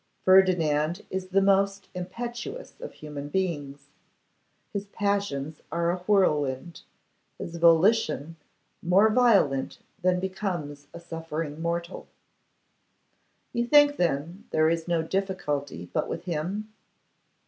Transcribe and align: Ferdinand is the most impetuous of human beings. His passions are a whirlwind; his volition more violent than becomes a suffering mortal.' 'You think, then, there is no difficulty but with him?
Ferdinand 0.25 1.03
is 1.11 1.27
the 1.27 1.43
most 1.43 1.87
impetuous 1.93 2.73
of 2.81 2.91
human 2.93 3.29
beings. 3.29 3.89
His 4.73 4.87
passions 4.87 5.61
are 5.71 5.91
a 5.91 5.97
whirlwind; 5.99 6.81
his 7.37 7.57
volition 7.57 8.35
more 8.81 9.09
violent 9.11 9.77
than 10.01 10.19
becomes 10.19 10.87
a 10.91 10.99
suffering 10.99 11.61
mortal.' 11.61 12.07
'You 13.53 13.67
think, 13.67 13.97
then, 13.97 14.45
there 14.49 14.71
is 14.71 14.87
no 14.87 15.03
difficulty 15.03 15.87
but 15.93 16.09
with 16.09 16.23
him? 16.25 16.73